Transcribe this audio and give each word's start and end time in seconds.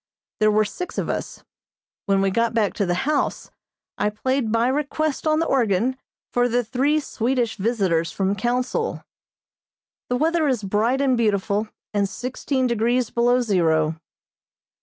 There 0.39 0.49
were 0.49 0.65
six 0.65 0.97
of 0.97 1.11
us. 1.11 1.43
When 2.07 2.21
we 2.23 2.31
got 2.31 2.55
back 2.55 2.73
to 2.73 2.87
the 2.87 3.05
house, 3.05 3.51
I 3.99 4.09
played 4.09 4.51
by 4.51 4.67
request 4.67 5.27
on 5.27 5.37
the 5.37 5.45
organ, 5.45 5.95
for 6.31 6.49
the 6.49 6.63
three 6.63 6.99
Swedish 6.99 7.55
visitors 7.57 8.11
from 8.11 8.35
Council. 8.35 9.03
The 10.09 10.17
weather 10.17 10.47
is 10.47 10.63
bright 10.63 11.01
and 11.01 11.15
beautiful, 11.15 11.67
and 11.93 12.09
sixteen 12.09 12.65
degrees 12.65 13.11
below 13.11 13.41
zero. 13.41 13.95